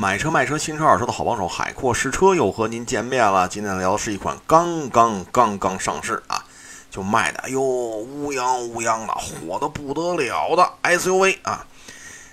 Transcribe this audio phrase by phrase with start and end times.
[0.00, 3.48] 买车卖车新车二手车的好帮手海阔试车又和您见面了。
[3.48, 6.44] 今天聊的是一款刚刚刚刚上市啊，
[6.88, 11.66] 就卖的哎呦乌泱乌泱的，火的不得了的 SUV 啊。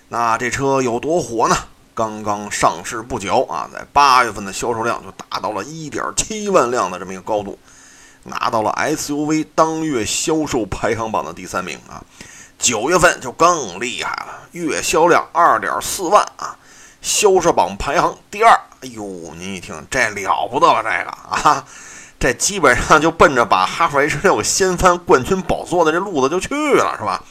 [0.09, 1.57] 那这车有多火呢？
[1.95, 7.57] 刚刚上市不久啊，在八月份的销售量就达到了一点七万辆的这么一个高度，
[8.25, 12.05] 拿到了 SUV 当月销售排行榜的第三名啊。
[12.59, 16.55] 九月份就更厉害了，月销量二点四万啊。
[17.05, 18.51] 销售榜排行第二，
[18.81, 19.03] 哎呦，
[19.37, 21.63] 您一听这了不得了，这个啊，
[22.19, 27.23] 这基本上就奔着把哈弗 H 六掀翻冠军宝座的这路子就去了，是吧？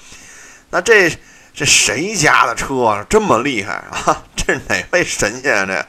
[0.71, 1.11] 那这
[1.53, 4.23] 这谁家的车啊 这么厉害啊？
[4.37, 5.67] 这哪位神仙啊？
[5.67, 5.87] 这，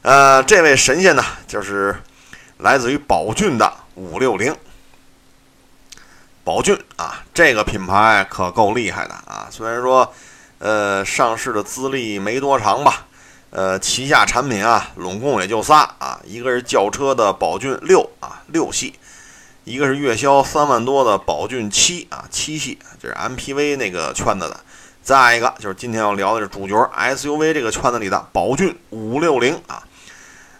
[0.00, 2.02] 呃，这位神仙呢，就是
[2.56, 4.56] 来自于宝骏的五六零。
[6.42, 10.10] 宝骏啊，这个品牌可够厉害的啊，虽然说。
[10.58, 13.06] 呃，上市的资历没多长吧？
[13.50, 18.92] 呃，旗下产品啊，拢共也就仨啊，一个是轿车的宝骏六啊，六系；
[19.64, 24.56] 一个是月销三万多的宝骏七啊，七系，这是 MPV 那个圈子的；
[25.02, 29.82] 再一个就是今天要聊的是主角 SUV 这个圈子里的宝骏五六零啊。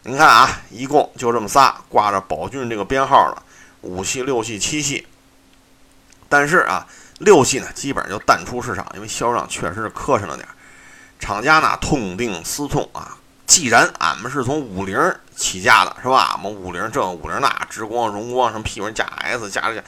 [0.05, 3.43] 您看啊，一共就这么仨挂着宝骏这个编号的
[3.81, 5.07] 五系、六系、七系，
[6.29, 6.87] 但是啊。
[7.19, 10.55] 六系呢，基本上就淡出市场，因为销量确实是磕碜了点儿。
[11.19, 14.99] 厂家呢痛定思痛啊，既然俺们是从五菱
[15.35, 16.39] 起家的，是吧？
[16.43, 19.83] 我们五菱这五菱那，之光、荣光什么 P 加 S 加这，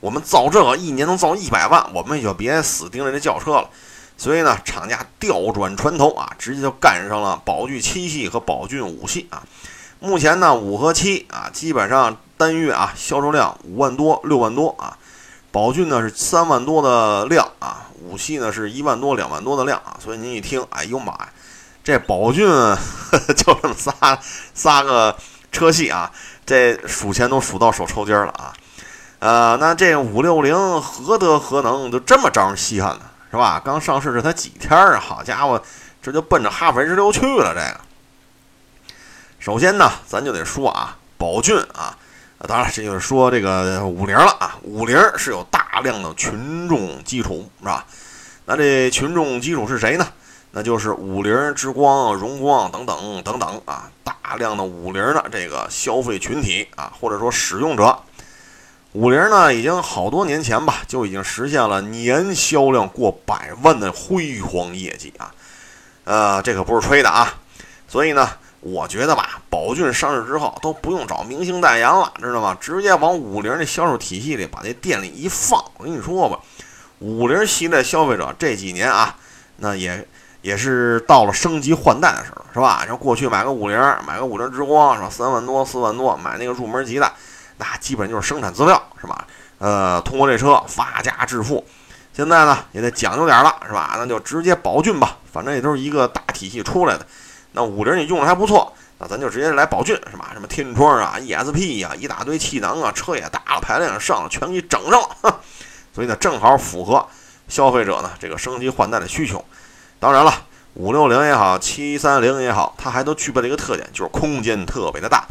[0.00, 3.70] 我们造这个一年能造一百万，我们也就别死盯着这轿车了。
[4.18, 9.44] 所以呢，厂家调转船头啊，直接就干上了宝骏七系和宝骏五系啊。
[10.00, 14.98] 目前呢，五和七啊，基本上单月啊销售量五万多、六万多啊。
[15.56, 21.28] 宝骏呢是三万多的量啊，五系呢是一万多、两万多的量啊，所以您一听，哎呦妈呀，
[21.82, 22.46] 这宝骏
[23.34, 24.18] 就这么仨
[24.52, 25.16] 仨个
[25.50, 26.12] 车系啊，
[26.44, 28.52] 这数钱都数到手抽筋了啊，
[29.18, 33.06] 呃，那这五六零何德何能就这么招人稀罕呢？
[33.30, 33.58] 是吧？
[33.64, 35.62] 刚上市这才几天啊，好家伙，
[36.02, 37.54] 这就奔着哈弗 H 六去了。
[37.54, 37.80] 这个，
[39.38, 41.96] 首先呢，咱就得说啊，宝骏啊。
[42.38, 44.58] 啊，当然，这就是说这个五菱了啊。
[44.62, 47.86] 五菱是有大量的群众基础，是吧？
[48.44, 50.06] 那这群众基础是谁呢？
[50.50, 57.98] 那就是五菱之光、荣光等等等等啊，大量的五菱的这个消费群体啊，或者说使用者。
[58.92, 65.32] 五菱呢，已经好多年前吧，就已经实现了年销量过百万的辉煌业绩啊。
[66.04, 67.32] 呃，这可不是吹的啊。
[67.88, 68.28] 所以呢。
[68.72, 72.56] 我觉得吧，宝骏上市之后都不用找明星代言了，知道吗？
[72.60, 75.62] 直接往五菱的销售体系里把这店里一放。
[75.76, 76.36] 我跟你说吧，
[76.98, 79.14] 五菱系列消费者这几年啊，
[79.58, 80.04] 那也
[80.42, 82.84] 也是到了升级换代的时候，是吧？
[82.84, 85.08] 像过去买个五菱，买个五菱之光，是吧？
[85.08, 87.12] 三万多、四万多买那个入门级的，
[87.58, 89.24] 那基本就是生产资料，是吧？
[89.58, 91.64] 呃，通过这车发家致富。
[92.12, 93.94] 现在呢，也得讲究点了，是吧？
[93.96, 97.06] 那就直接宝骏吧，反正也都是一个大体系出来的。
[97.56, 100.28] 那五菱你用的还不错，那咱就直接来宝骏是吧？
[100.34, 105.40] 什么天窗啊、ESP 呀，一大堆气囊啊，车也大了，排量也上了，全给你整上了。
[105.94, 107.06] 所以呢，正好符合
[107.48, 109.42] 消费者呢这个升级换代的需求。
[109.98, 110.30] 当然了，
[110.74, 115.24] 五六零也好，七三零也好，它还都具备了一个特点，就是空间特别的大。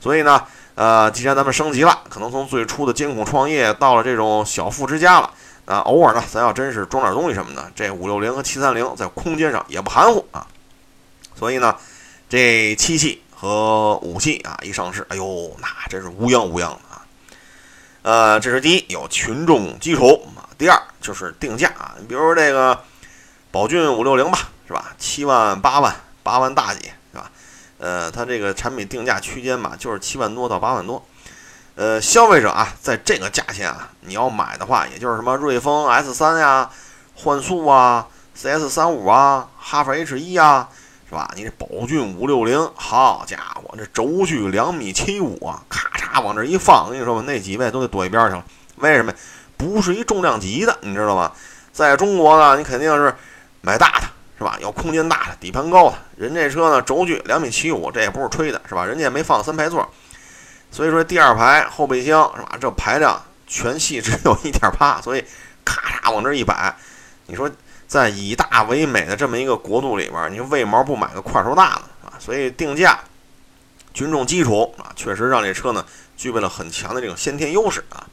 [0.00, 0.42] 所以呢，
[0.74, 5.30] 呃，既然咱们升级了，可能从最初的监控创业到了这种小富之家了，
[5.66, 10.46] 啊，偶尔呢，咱要真是装点东西什么的，这五六零和七三零在空间上也不含糊啊。
[11.38, 11.76] 所以呢，
[12.28, 17.06] 这七系和五系啊一上市，哎呦，那真是乌泱乌泱的啊。
[18.02, 20.26] 呃，这是第一，有群众基础。
[20.58, 22.82] 第二就是定价啊，你比如这个
[23.52, 24.92] 宝骏五六零吧，是吧？
[24.98, 25.94] 七万、八万、
[26.24, 27.30] 八万大几，是吧？
[27.78, 31.06] 呃，它这个产品定价区间吧，就是七万多到八万多。
[31.76, 36.68] 呃，消费者啊，在这个价钱啊，你要买的话，也就是什么瑞风 S 三呀、
[37.14, 40.68] 幻速啊、CS 三五啊、哈弗 H 一啊。
[41.08, 41.30] 是吧？
[41.34, 48.44] 你这宝骏五六零，好家伙，这轴距两米七五啊，咔嚓往这一放，我跟你说吧，那几位都得躲一边去了。
[48.76, 49.10] 为什么？
[49.56, 51.32] 不是一重量级的，你知道吗？
[51.72, 53.14] 在中国呢，你肯定是
[53.62, 54.06] 买大的，
[54.36, 54.58] 是吧？
[54.60, 55.96] 要空间大的，底盘高的。
[56.16, 58.84] 人这车呢，轴距两米七五，这也不是吹的，是吧？
[58.84, 59.88] 人家也没放三排座，
[60.70, 62.50] 所以说第二排后备箱是吧？
[62.60, 65.24] 这排量全系只有一点八，所以
[65.64, 66.76] 咔嚓往这一摆，
[67.24, 67.50] 你说。
[67.88, 72.12] 在以大为美的这么一个国度里边，你为毛不买个块头大的啊？
[72.20, 73.00] 所以定价、
[73.94, 78.06] 群众基础啊，确实让这车呢具备了很强的这种先天优势啊。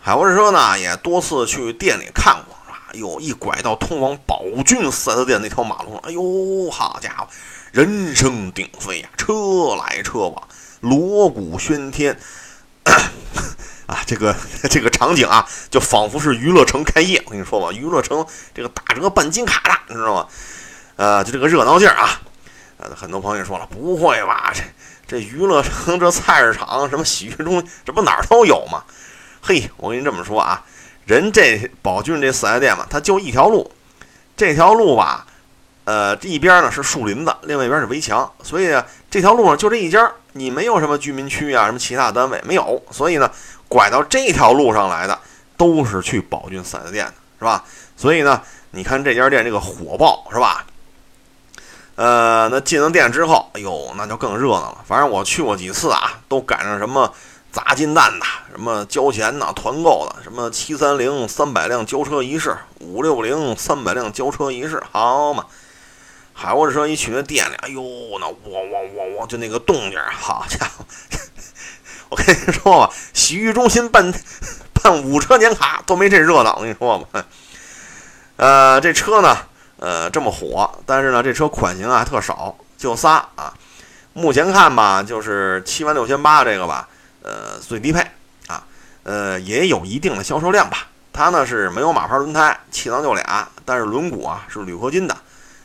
[0.00, 2.78] 海沃士车呢也多次去店里看过，是吧？
[2.92, 7.26] 哟，一拐到通往宝骏四 S 店那条马路上，哎呦，好家伙，
[7.72, 10.48] 人声鼎沸呀，车来车往，
[10.80, 12.16] 锣鼓喧天，
[13.86, 14.34] 啊，这个
[14.68, 17.22] 这个场景啊，就仿佛是娱乐城开业。
[17.26, 20.26] 我跟你说吧，娱乐城这个打折办金卡的，你知道吗？
[20.96, 22.20] 呃，就这个热闹劲儿啊，
[22.78, 24.52] 呃，很多朋友说了，不会吧？
[24.54, 24.62] 这
[25.06, 28.82] 这娱乐城这菜市场什么洗浴中心，这不哪儿都有吗？
[29.40, 30.64] 嘿，我跟你这么说啊。
[31.04, 33.70] 人这宝骏这四 S 店嘛，它就一条路，
[34.36, 35.24] 这条路吧，
[35.84, 38.74] 呃，一边呢是树林子，另外一边是围墙，所以
[39.08, 43.30] 这条路上就这一家，你没有什么居民区啊，什么其他单位没有，所以呢，
[43.68, 45.18] 拐到这条路上来的
[45.56, 47.64] 都是去宝骏四 S 店的，是吧？
[47.96, 50.64] 所以呢，你看这家店这个火爆，是吧？
[51.96, 54.84] 呃，那进了店之后，哎呦，那就更热闹了。
[54.86, 57.12] 反正我去过几次啊，都赶上什么。
[57.52, 65.46] 砸金蛋的，什么交钱呐，团购的，什么七三零三百辆交车仪式，五六零三百辆交车仪式，好嘛！
[66.34, 67.80] 海沃车一去那店里，哎呦，
[68.20, 70.84] 那汪汪汪汪，就那个动静，好家伙！
[72.08, 74.12] 我跟你说吧，洗浴中心办
[74.72, 77.24] 办五车年卡都没这热闹，我跟你说吧。
[78.36, 79.36] 呃，这车呢，
[79.78, 83.52] 呃，这么火，但是呢，这车款型啊特少，就仨啊。
[84.12, 86.88] 目前看吧，就是七万六千八这个吧。
[87.22, 88.00] 呃，最低配
[88.46, 88.62] 啊，
[89.02, 90.86] 呃，也有一定的销售量吧。
[91.12, 95.16] 它呢是没有马牌轮胎，气囊就俩，但是轮毂啊是铝合金的，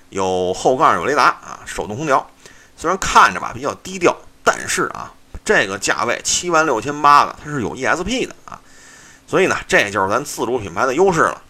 [0.10, 2.26] 有后杠有雷达啊，手动空调。
[2.78, 5.12] 虽然看着吧比较低调，但是啊，
[5.52, 8.60] 这个价位七万六千八的，它是有 ESP 的啊，
[9.28, 11.42] 所以呢，这就是咱自主品牌的优势了。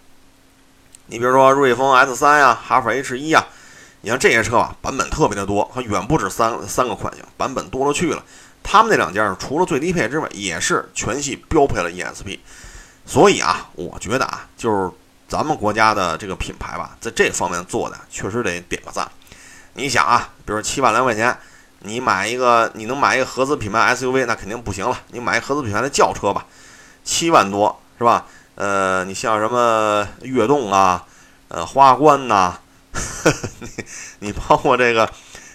[1.06, 3.46] 你比如说瑞风 S 三呀，哈弗 H 一呀，
[4.00, 8.24] 你像这些车啊，版本特别的多，它远不止三三个款型，版本多了去了。
[8.62, 12.38] 他们那两家除了最低配之外，也是全系标配了 ESP，
[13.04, 14.90] 所以啊，我觉得啊，就是
[15.28, 19.10] 咱们国家的这个品牌吧，在这方面做的确实得点个赞。
[19.74, 21.36] 你想啊，比如七万来块钱，
[21.84, 24.98] 你买一个，你能买一个合资品牌 SUV，那肯定不行了。
[25.08, 26.46] 你买一合资品牌的轿车吧，
[27.04, 28.26] 七万多是吧？
[28.54, 31.04] 呃，你像什么悦动啊，
[31.48, 32.58] 呃，花冠呐，
[33.60, 33.68] 你
[34.20, 35.10] 你包括这个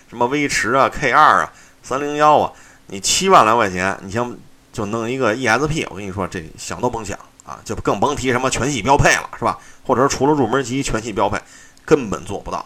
[0.09, 2.51] 什么威驰啊、K 二啊、三零幺啊。
[2.87, 4.35] 你七万来块钱，你像
[4.71, 9.57] 就弄一个 ESP，我跟你说，这想都甭想啊，就更甭提什么全系标配了，是吧？
[9.85, 11.37] 或者说除了入门级全系标配，
[11.85, 12.65] 根本做不到。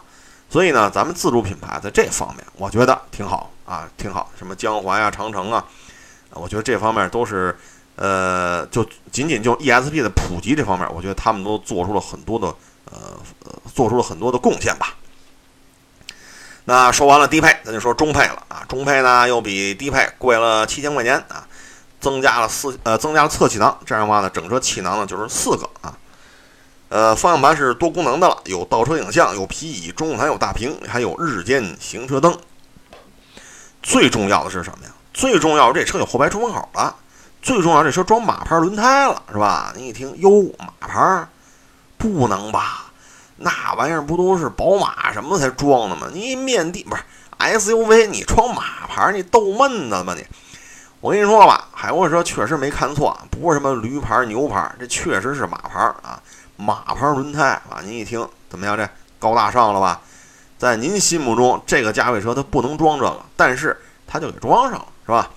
[0.49, 4.31] 所以呢，咱们自主品牌在这方面，我觉得挺好啊，挺好。
[4.37, 5.63] 什么江淮啊、长城啊，
[6.31, 7.57] 我觉得这方面都是，
[7.95, 12.47] 呃，就仅仅就 ESP 的普及这方面，我觉得他们都做出了很多的，
[12.85, 13.17] 呃，
[13.73, 14.95] 做出了很多的贡献吧。
[16.65, 18.63] 那说完了低配，咱就说中配了啊。
[18.69, 21.47] 中配呢又比低配贵了七千块钱啊，
[21.99, 25.97] 增加了四呃增加了侧气囊，这样的话呢，整车气囊呢就是四个啊。
[26.89, 32.37] 呃，方向盘是多功能的了，有倒车影像，有皮椅，中控台有大屏，还有日间行车灯。
[33.81, 34.91] 最重要的是什么呀？
[35.13, 36.95] 最重要这车有后排出风口了。
[37.41, 39.73] 最重要这车装马牌轮胎了，是吧？
[39.75, 41.27] 你一听哟，马牌
[41.97, 42.91] 不能吧？
[43.37, 46.07] 那玩意儿不都是宝马什么才装的吗？
[46.13, 47.01] 你面的不是
[47.39, 50.23] SUV，你装马牌，你逗闷子吗你？
[50.99, 56.21] 我跟你说吧，海沃车确实没看错，不是什么驴牌牛牌，这确实是马牌啊，
[56.57, 57.81] 马牌轮胎啊。
[57.83, 58.77] 您一听怎么样？
[58.77, 58.87] 这
[59.17, 59.99] 高大上了吧？
[60.61, 63.75] 在您心目中，这个价位车它不能装这个，但是
[64.05, 65.27] 它就给装上了，是吧？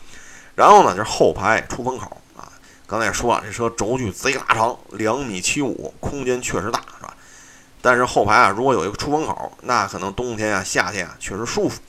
[0.55, 2.53] 然后呢，就是后排出风口啊。
[2.87, 7.15] 刚才也说了，这车轴距贼拉长，两米七五，空间确实大，是吧？
[7.81, 11.81] 但是后排啊，如果有一个出风口，那可能冬天啊、夏天啊确实舒服。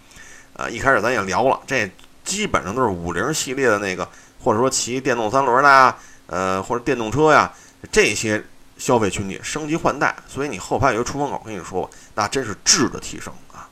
[0.53, 1.91] 呃，一开始咱也聊了，这
[2.23, 4.07] 基本上都是五菱系列的那个，
[4.41, 5.95] 或者说骑电动三轮的，
[6.27, 7.51] 呃，或者电动车呀，
[7.91, 8.41] 这些
[8.77, 13.69] 消费群体升级换代，所以你后排有一个出风口，跟你说吧，那真是质的提升啊。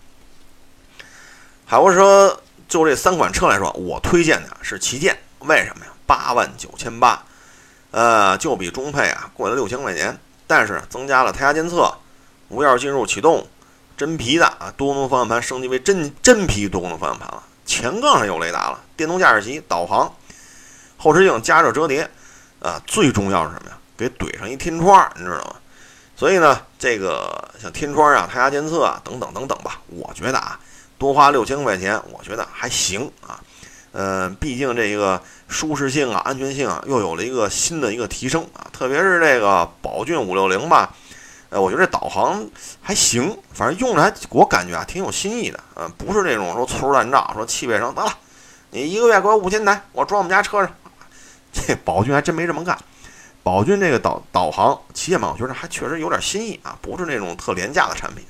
[1.65, 5.91] 海沃车就这三款车来说，我推荐的是旗舰，为什么呀？
[6.05, 7.23] 八万九千八，
[7.91, 11.91] 呃，就比中配啊贵了六千块钱，但是增加了胎压监测。
[12.50, 13.47] 无钥匙进入启动，
[13.97, 17.41] 真皮的啊，多功能方向盘升级为真真皮多功能方向盘了。
[17.65, 20.13] 前杠上有雷达了，电动驾驶席、导航，
[20.97, 22.07] 后视镜加热折叠，
[22.59, 23.77] 啊，最重要是什么呀？
[23.97, 25.55] 给怼上一天窗，你知道吗？
[26.15, 30.60] 所以呢，这个像天窗啊、胎压监测啊等等等等吧，我觉得啊，
[30.98, 33.39] 多花六千块钱，我觉得还行啊。
[33.91, 40.96] 呃，毕竟这个舒适性啊、安全性啊，又有了一个新的一个提升啊，特别是这个宝骏五六零吧。
[41.50, 42.43] 呃，我觉得这导航
[42.82, 48.12] 还行，反正用着还我感觉啊挺有新意的，嗯，不是那种说粗制滥造，说汽配城得了，
[48.72, 50.72] 你一个月给我五千台，我装我们家车上，
[51.51, 52.75] 这宝骏还真没这么干。
[53.43, 58.25] 宝骏这个导导航旗舰版，我觉得还确实有点新意啊，不是那种特廉价的产品。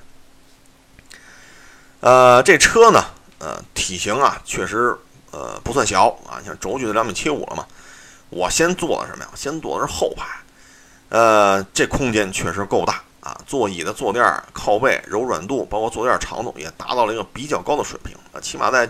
[2.00, 3.06] 呃，这车呢，
[3.38, 4.98] 呃，体型啊，确实
[5.32, 7.66] 呃不算小啊，你看轴距都两米七五了嘛。
[8.30, 9.30] 我先坐的什么呀？
[9.36, 10.26] 先坐的是后排，
[11.10, 18.90] 呃，这空间确实够大啊，座椅的坐垫、靠背柔软度，包括坐垫长度也达到了一个比较高的水平啊，起码在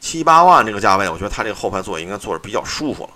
[0.00, 3.10] 七八万这个价位，我觉得它这个后排座椅应该坐着比较舒服了。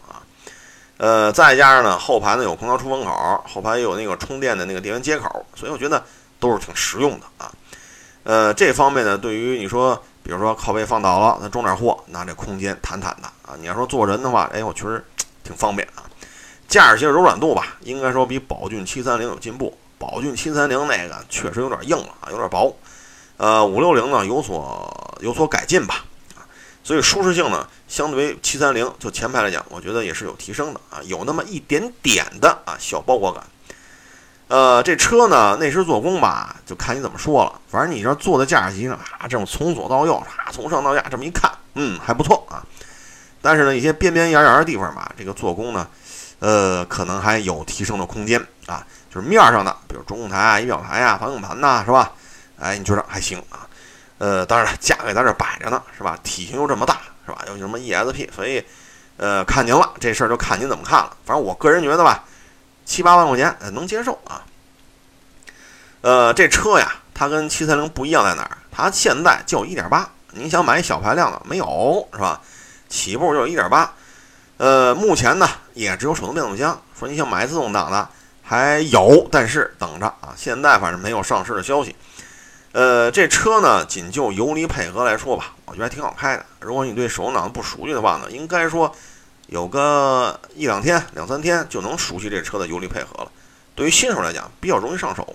[0.99, 6.05] 呃，再加上呢，后排呢有空调出风口，后排也有那个充电的那个电源接口，所以我觉得
[6.39, 7.51] 都是挺实用的啊。
[8.25, 13.57] 呃，这方面呢，对于你说，比如说靠背放倒了，那装点货，那这空间坦坦的啊。
[13.59, 15.03] 你要说坐人的话，哎，我确实
[15.43, 16.03] 挺方便啊。
[16.67, 19.79] 驾驶性柔软度吧，应该说比宝骏七三零有进步。
[19.99, 22.77] 宝骏七三零那个确实有点硬了啊，有点薄。
[23.39, 26.05] 呃，五六零呢有所有所改进吧，
[26.89, 33.45] 所以舒适性呢，相对于七三零就前排来讲，我觉得也是有提升的啊，有那么一点点的啊小包裹感。
[34.47, 37.61] 呃，这车呢，内饰做工吧，就看你怎么说了。
[37.71, 42.65] 反正你这坐在驾驶席上啊，这种从左到右啊，从上到下这么一看，嗯，还不错啊。
[43.43, 45.87] 但是呢，一些边边沿沿的地方吧，这个做工呢，
[46.39, 48.83] 呃，可能还有提升的空间啊。
[49.15, 52.13] 就是面上的，比如中控台啊、仪表台啊、方向盘呐，是吧？
[52.59, 53.68] 哎，你觉得还行啊？
[54.19, 56.19] 呃，当然了，价位在这摆着呢，是吧？
[56.23, 57.45] 体型又这么大，是吧？
[57.49, 58.65] 又什么 ESP，所以，
[59.17, 61.17] 呃，看您了，这事儿就看您怎么看了。
[61.25, 62.25] 反正我个人觉得吧。
[62.85, 64.43] 七八万块钱，能接受啊。
[66.01, 68.57] 呃，这车呀，它跟七三零不一样在哪儿？
[68.73, 72.41] 它现在就一点八，你想买小排量的没有是吧？
[72.89, 73.93] 起步就一点八。
[74.57, 76.81] 呃，目前呢也只有手动变速箱。
[76.99, 78.09] 说你想买自动挡的
[78.43, 81.95] 还有，但是等着啊，现在反正没有上市的消息。
[82.73, 86.45] 呃，这车呢，仅就油离配合来说吧，我觉得还挺好开的。
[86.61, 88.95] 如果你对手动挡不熟悉的话呢，应该说。
[89.51, 93.31] 有个一两天、两三天就能熟悉这车的油离配合了。
[93.75, 95.27] 对于新手来讲，比较容易上手。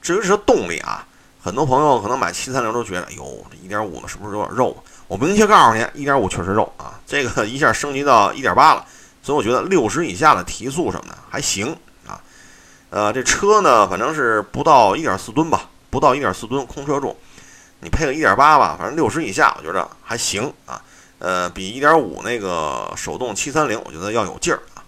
[0.00, 1.06] 至于这动力啊，
[1.38, 4.74] 很多朋友可能买七三零都觉得，哟，这一点五的是不是有点肉？
[5.08, 6.98] 我明确告诉你，一点五确实肉啊。
[7.06, 8.82] 这个一下升级到一点八了，
[9.22, 11.76] 所以我觉得六十以下的提速什么的还行
[12.06, 12.18] 啊。
[12.88, 17.16] 呃，这车呢，反正是不到一点四吨吧，不到一点四吨空车重。
[17.80, 20.82] 你配个一点八吧，反正六十以下，我觉着还行啊。
[21.20, 24.82] 呃，比一点五那个手动七三零，我觉得要有劲儿啊。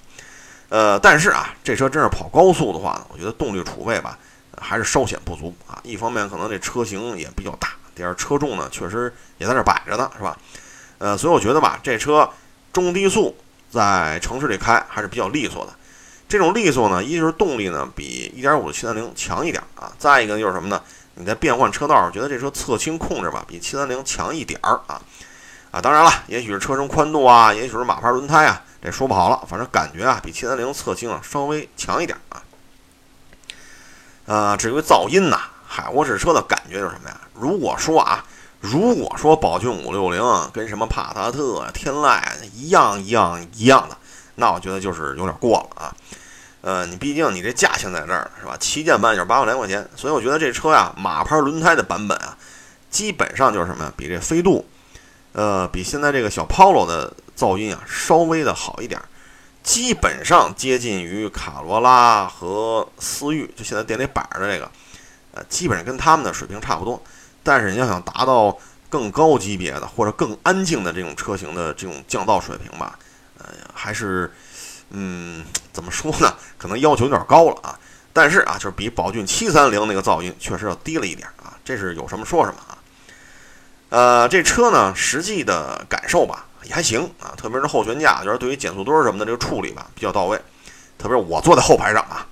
[0.68, 4.18] 呃，但是啊，这车真是跑高速的话呢，我觉得动力储备吧，
[4.60, 5.78] 还是稍显不足啊。
[5.84, 10.36] 一方面可能这车型也比较大，第二车重呢确实也在这摆着呢，是吧？
[10.98, 12.28] 呃，所以我觉得吧，这车
[12.72, 13.36] 中低速
[13.70, 15.72] 在城市里开还是比较利索的。
[16.30, 20.80] 这种利索呢，一就是动力呢比一点五的七三零强一点啊，再一个就是什么呢？
[21.14, 25.02] 你在变换车道，觉得这车侧倾控制吧比七三零强一点儿啊。
[25.72, 29.44] 啊，当然了，也许是车身宽度啊，也许是马牌轮胎啊，这说不好了。
[29.48, 32.40] 反正感觉啊，比七三零侧倾啊稍微强一点啊。
[34.26, 37.20] 呃，至于噪音呐，海沃士车的感觉就是什么呀？
[37.34, 38.24] 如果说啊，
[38.60, 40.22] 如果说宝骏五六零
[40.52, 42.22] 跟什么帕萨特、天籁
[42.54, 43.96] 一样一样一样的，
[44.36, 45.94] 那我觉得就是有点过了啊。
[46.62, 48.56] 呃，你毕竟你这价钱在这儿是吧？
[48.60, 52.36] 旗舰版就是八万来块钱，所以我觉得这车呀，马牌轮胎的版本啊，
[52.90, 53.92] 基本上就是什么呀？
[53.96, 54.66] 比这飞度。
[55.32, 59.00] 呃，比现在这个小 Polo 的噪音啊稍微的好一点，
[59.62, 64.68] 基本上接近于卡罗拉和思域，就现在店里摆着这个，
[65.32, 67.00] 呃，基本上跟他们的水平差不多。
[67.44, 72.98] 但是你要想达到更高级别的或者更安静的这种车型的这种降噪水平吧，
[73.38, 74.30] 呃，还是，
[74.90, 75.44] 嗯，
[75.80, 76.36] 怎么说呢？
[76.58, 77.78] 可能要求有点高了啊。
[78.12, 81.56] 但是啊，就是比宝骏七三零那个噪音确实要低了一点啊。
[81.64, 82.76] 这是有什么说什么啊。
[83.88, 90.36] 呃，这车呢，实际的感受吧也还行啊，特别是后悬架，就是对于减速墩什么的这个处理吧比较到位。
[90.98, 92.26] 特别是我坐在后排上啊，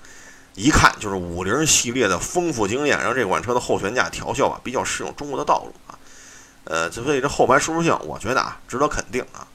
[0.54, 5.96] 一看就是五菱系列的丰富经验，然后这款车的后悬架调校啊比较适用中国的道路啊。
[6.64, 9.46] 呃，所以这后排舒适性，我觉得啊值得肯定啊。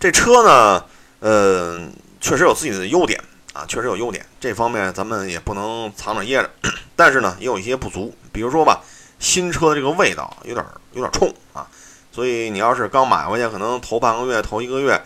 [0.00, 0.84] 这车呢，
[1.20, 1.80] 呃，
[2.24, 6.50] 确实有自己的优点啊，确实有优点，这方面咱们也不能藏着掖着。
[6.96, 8.80] 但是呢，也有一些不足，比如说吧。
[9.20, 11.66] 新车的这个味道有点有点冲啊，
[12.10, 15.00] 所以你要是刚买回去，可能头半个月、头一个月，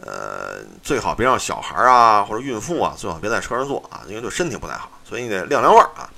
[0.00, 4.90] 呃，最好别让小孩啊或者孕妇啊，最好别在车上坐啊，因为对身体不太好。
[5.04, 6.08] 所以你得晾晾味儿啊。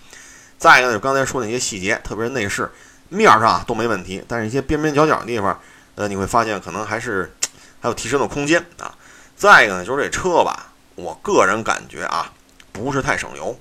[0.59, 2.71] 再一个呢就刚才说那些细节，特别是内饰
[3.09, 5.59] 面上都没问题，但是一些边边角角的地方，
[5.97, 7.35] 呃，你会发现可能还是
[7.81, 8.95] 还有提升的空间啊。
[9.43, 12.31] 再一个呢，就是这车吧，我个人感觉啊，
[12.71, 13.59] 不是太省油。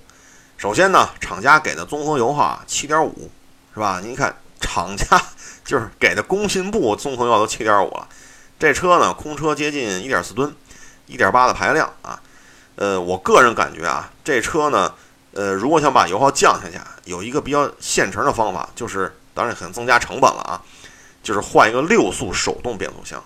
[0.55, 3.31] 首先呢，厂家给的综合油耗啊，七点五。
[3.73, 3.99] 是吧？
[3.99, 5.19] 您看厂家
[5.65, 8.07] 就是给的工信部综合油耗都七点五了，
[8.59, 10.55] 这车呢空车接近一点四吨，
[11.07, 12.21] 一点八的排量啊。
[12.75, 14.93] 呃，我个人感觉啊，这车呢，
[15.33, 20.61] 呃，如果想把油耗降下去，有一个比较现成的方法，就是当然很增加成本了啊，
[21.23, 23.23] 就是换一个六速手动变速箱。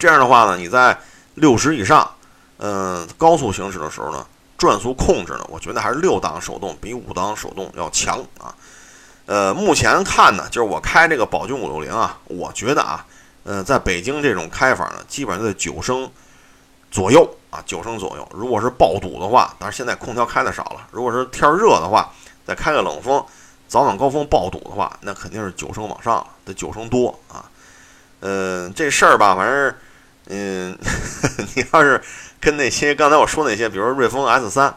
[0.00, 0.98] 这样的话呢，你在
[1.34, 2.10] 六十以上，
[2.56, 4.26] 嗯，高速行驶的时候呢，
[4.56, 8.54] 转速控制呢，我觉得还是六档手动比五档手动要强啊。
[9.26, 13.04] 呃，目前看呢，就是我开这个宝骏五六零啊，我觉得啊，
[13.44, 16.10] 呃，在北京这种开法呢，基本上在九升
[16.90, 18.26] 左右啊，九升左右。
[18.32, 20.88] 如果是爆堵的话，当然现在空调开的少了。
[20.90, 22.10] 如果是天热的话，
[22.46, 23.22] 再开个冷风，
[23.68, 27.44] 早晚高峰爆堵的话，那肯定是九升往上，得九升多啊。
[28.22, 29.74] 嗯，这事儿吧，反正，
[30.30, 30.78] 嗯，
[31.54, 32.00] 你要是
[32.40, 34.72] 跟那些刚才我说那些，比如说瑞风 S 三，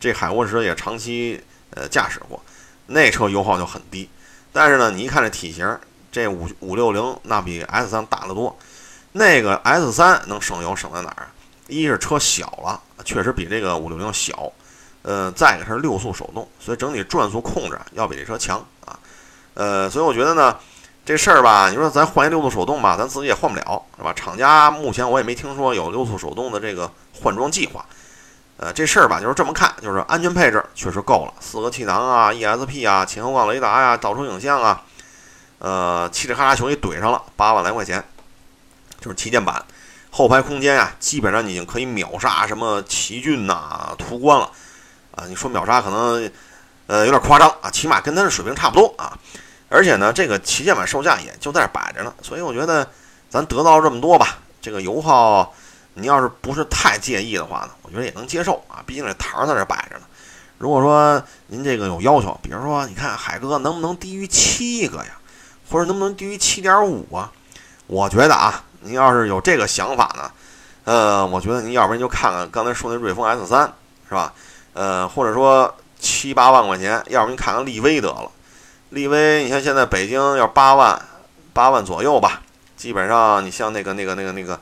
[0.00, 2.42] 这海沃车也长期呃驾驶过。
[2.86, 4.08] 那车油耗就很低，
[4.52, 5.78] 但是呢，你一看这体型，
[6.10, 8.56] 这五五六零那比 S 三大得多。
[9.12, 11.28] 那个 S 三能省油省在哪儿？
[11.68, 14.52] 一是车小了，确实比这个五六零小。
[15.02, 18.98] 呃，再一个它是六速手动，所以整体转速控制要比这车强啊。
[19.54, 20.56] 呃，所以我觉得呢，
[21.06, 24.12] 这事儿吧，你说咱换一六速手动吧，咱自己也换不了，是吧？
[24.12, 26.90] 厂家目前我也没听说有六速手动的这个
[27.22, 27.86] 换装计划。
[28.56, 34.82] 呃，这事儿吧，就是这么看，就是安全配置确实够了，四个气囊啊，ESP 啊，前后杠雷达呀，倒车影像啊，
[35.60, 38.02] 呃，嘁哩喀喳球也怼上了，八万来块钱，
[39.00, 39.64] 就是旗舰版。
[40.10, 44.50] 后排空间啊，基本上已经可以秒杀什么奇骏呐、途观了
[45.14, 45.24] 啊。
[45.28, 46.28] 你说秒杀可能
[46.88, 49.16] 呃有点夸张啊，起码跟它的水平差不多啊。
[49.76, 52.88] 而且呢，这个旗舰版售价也就在这摆着呢，所以我觉得
[53.28, 55.52] 咱得到这么多吧，这个油耗。
[55.98, 60.02] 你要是不是太介意的话呢，我觉得也能接受啊，毕竟这台儿在这摆着呢。
[60.56, 65.18] 如果说您这个有要求，比如说你看海哥能不能低于七个呀，
[65.70, 67.30] 或者能不能低于七点五啊？
[67.86, 70.30] 我觉得啊，您要是有这个想法呢，
[70.84, 73.70] 呃，我觉得您要不然就看看刚才说那瑞风 S 三，
[74.08, 74.32] 是吧？
[74.74, 78.30] 呃，或者说七八万块钱，要不您看看力威得了。
[78.90, 81.00] 力威，你像现在北京要八万，
[81.52, 82.42] 八万左右吧，
[82.76, 84.60] 基本上你像那个那个那个那个。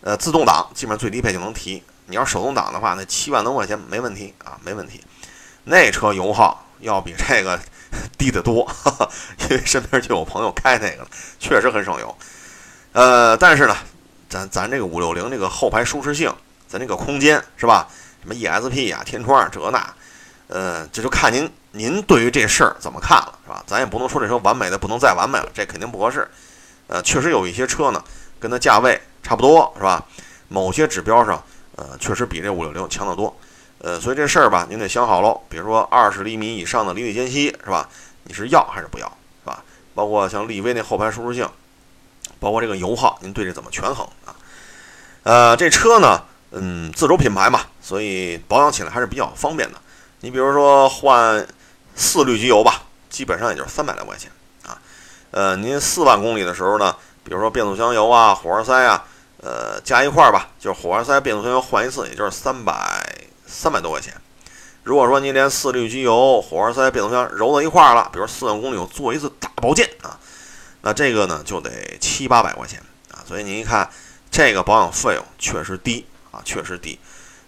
[0.00, 1.82] 呃，自动挡基本上最低配就能提。
[2.06, 5.04] 你要手动挡的话，那七万多块钱没问题啊，没问题。
[5.64, 7.58] 那车油耗要比这个
[8.16, 8.64] 低得多，
[9.42, 11.08] 因为身边就有朋友开那个了，
[11.40, 12.16] 确实很省油。
[12.92, 13.76] 呃，但是呢，
[14.28, 16.32] 咱咱这个五六零这个后排舒适性，
[16.68, 17.88] 咱这个空间是吧？
[18.22, 19.94] 什么 ESP 啊、天窗啊这那，
[20.46, 23.62] 呃，这就看您您对于这事儿怎么看了是吧？
[23.64, 26.28] 咱也不能说这车完美的不能再完美了，这肯定不合适。
[26.88, 28.02] 呃，确实有一些车呢，
[28.40, 29.00] 跟它价位。
[29.20, 30.02] 差不多是吧？
[30.48, 31.42] 某些指标上，
[31.76, 33.36] 呃，确实比这五六零强得多，
[33.78, 35.38] 呃，所以这事儿吧，您得想好喽。
[35.50, 37.86] 比如说二十厘米以上的离地间隙是吧？
[38.24, 39.06] 你是要还是不要
[39.42, 39.62] 是吧？
[39.94, 41.46] 包括像力威那后排舒适性，
[42.40, 44.32] 包括这个油耗，您对这怎么权衡啊？
[45.24, 49.78] 呃，这车呢，嗯，自主品牌嘛，所以保养起来还是比较方便的。
[50.20, 51.46] 你比如说换
[51.98, 54.30] 四滤机油吧，基本上也就是三百来块钱
[54.64, 54.80] 啊。
[55.32, 59.04] 呃，您四万公里的时候呢，比如说变速箱油啊、火花塞啊。
[59.40, 62.74] 呃，加一块儿吧，就是火花塞、变速箱油换一次，也就是三百
[63.46, 64.12] 三百多块钱。
[64.82, 70.18] 如果说您连四滤机油、火花塞、变速箱揉到一块儿了，比如四万公里我做一次大保健啊，
[70.80, 72.82] 那这个呢就得七八百块钱
[73.12, 73.22] 啊。
[73.24, 73.88] 所以您一看，
[74.28, 76.98] 这个保养费用确实低啊，确实低。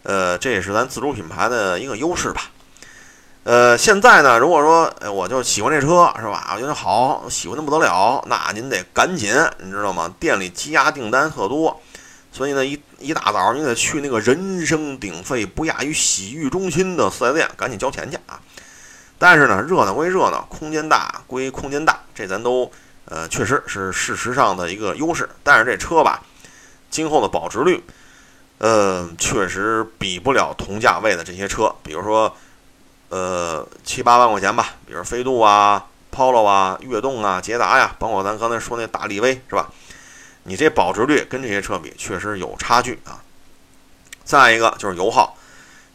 [0.04, 2.52] 呃，这也是咱自主品牌的一个优势吧。
[3.42, 6.52] 呃，现在呢，如果说我就喜欢这车是吧？
[6.54, 10.12] 我觉得好，喜欢的不得了，那您得赶紧，你知道吗？
[10.20, 11.80] 店里积压订单特多，
[12.30, 18.38] 所以呢，一一大早你得去那个人声鼎沸、不亚于洗浴中心的四 S 店，赶紧交钱去啊！
[19.18, 22.70] 但是呢，热闹归热闹，空间大归空间大，这咱都
[23.06, 25.26] 呃确实是事实上的一个优势。
[25.42, 26.22] 但是这车吧，
[26.90, 27.82] 今后的保值率，
[28.58, 32.36] 呃，确实比不了同价位的这些车，比如说。
[33.10, 39.68] 呃，七八万块钱吧，比如飞度啊、Polo 啊、悦动啊、捷达呀，包括咱刚才说那大力威，是吧？
[40.44, 43.20] 你这保值率跟这些车比，确实有差距啊。
[44.22, 45.36] 再一个就是油耗，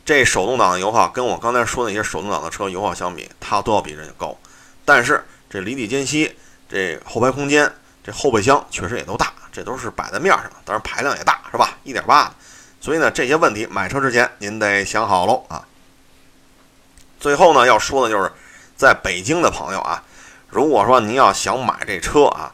[0.04, 4.38] 这手动挡的油耗跟我刚才说那些手动挡的车油耗相比，它都要比人家高。
[4.84, 6.36] 但是这离地间隙、
[6.68, 7.74] 这后排空间、
[8.04, 11.78] 这后备箱确实也都大，这都是摆在面上，当然排量也大，是吧？
[11.84, 12.30] 一点八。
[12.82, 15.66] 所以呢，这些问题买车之前您得想好喽啊。
[17.20, 18.32] 最后呢，要说的就是，
[18.76, 20.04] 在北京的朋友啊，
[20.50, 22.54] 如果说您要想买这车啊，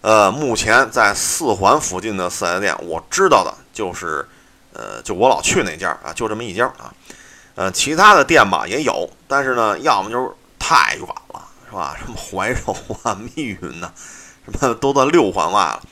[0.00, 4.26] 呃，目前在四环附近的四 S 店，我知道的就是，
[4.72, 6.92] 呃，就我老去那家啊，就这么一家啊，
[7.54, 11.96] 呃，其他的店吧也有，但是呢，要么就是太远了，是吧？
[11.98, 13.90] 什么怀柔啊、 密云呐，
[14.44, 15.82] 什么都在六环外了，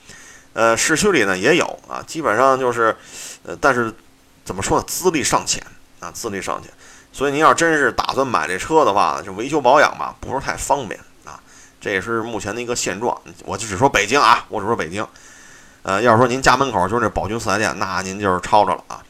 [0.55, 2.97] 呃，市区里呢也有啊，基本上就是，
[3.45, 3.93] 呃，但是
[4.45, 5.63] 怎么说呢，资历尚浅
[6.01, 6.73] 啊，资历尚浅。
[7.17, 11.41] 所以您要真是打算买这车的话，就维修保养吧，不是太方便啊。
[11.81, 13.19] 这也是目前的一个现状。
[13.47, 15.07] 我就只说北京啊，我只说北京。
[15.83, 19.03] 呃，要是说您家门口就是这宝骏四 S 店，那您就是抄着了啊。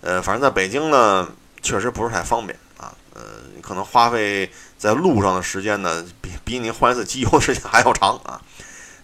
[0.00, 1.28] 呃，反正在北京呢，
[1.60, 2.94] 确实不是太方便啊。
[3.12, 3.20] 呃，
[3.60, 8.40] 可能花费在路上的时间呢，比比您换一次机油的时间还要长啊。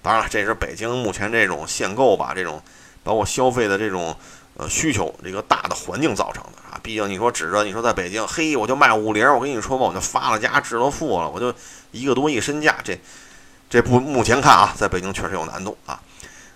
[0.00, 2.62] 当然了，这是北京目前这种限购吧，这种
[3.04, 4.16] 包括消费的这种
[4.56, 6.80] 呃需求，这个大的环境造成的啊。
[6.82, 11.52] 毕竟你说指着你说在北京，嘿，我就卖五菱，我跟你说吧，我就发了家致了富了，我就
[11.92, 12.98] 一个多亿身价，这
[13.68, 16.00] 这不目前看啊，在北京确实有难度啊。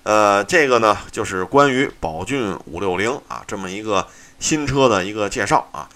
[0.03, 4.07] 呃，这个呢就是关于宝骏五六零啊这么一个
[4.39, 5.89] 新车的一个介绍啊。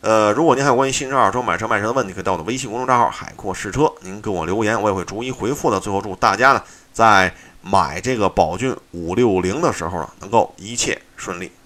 [0.00, 5.80] 呃，如果您还有关于新车、二手车买车卖车的问题，可以到我的微信公众账号“海阔试车”，您给我留言，我也会逐一回复的。
[5.80, 11.57] 最后祝大家呢在买这个宝骏五六零的时候呢，能够一切顺利。